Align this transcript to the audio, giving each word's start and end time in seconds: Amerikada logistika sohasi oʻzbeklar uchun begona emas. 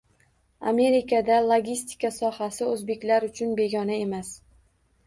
Amerikada 0.71 1.37
logistika 1.49 2.11
sohasi 2.17 2.67
oʻzbeklar 2.71 3.31
uchun 3.33 3.57
begona 3.63 4.01
emas. 4.09 4.35